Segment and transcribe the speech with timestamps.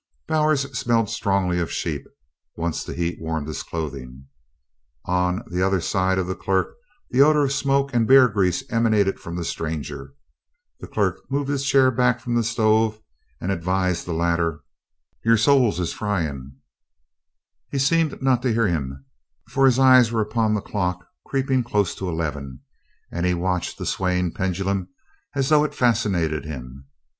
[0.27, 2.07] Bowers smelled strongly of sheep,
[2.57, 4.25] once the heat warmed his clothing.
[5.05, 6.73] On the other side of the clerk
[7.11, 10.15] the odor of smoke and bear grease emanated from the stranger.
[10.79, 12.99] The clerk moved his chair back from the stove
[13.39, 14.61] and advised the latter:
[15.23, 16.53] "Your soles is fryin'."
[17.69, 19.05] He seemed not to hear him,
[19.49, 22.61] for his eyes were upon the clock creeping close to eleven,
[23.11, 24.89] and he watched the swaying pendulum
[25.35, 26.87] as though it fascinated him.